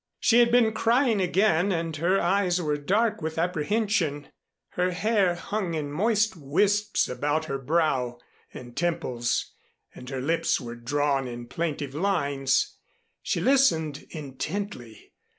She 0.19 0.39
had 0.39 0.51
been 0.51 0.73
crying 0.73 1.21
again 1.21 1.71
and 1.71 1.95
her 1.97 2.19
eyes 2.19 2.59
were 2.59 2.75
dark 2.75 3.21
with 3.21 3.37
apprehension. 3.37 4.29
Her 4.69 4.89
hair 4.93 5.35
hung 5.35 5.75
in 5.75 5.91
moist 5.91 6.35
wisps 6.35 7.07
about 7.07 7.45
her 7.45 7.59
brow 7.59 8.17
and 8.51 8.75
temples 8.75 9.53
and 9.93 10.09
her 10.09 10.19
lips 10.19 10.59
were 10.59 10.73
drawn 10.75 11.27
in 11.27 11.45
plaintive 11.45 11.93
lines. 11.93 12.77
She 13.21 13.39
listened 13.39 14.07
intently. 14.09 15.13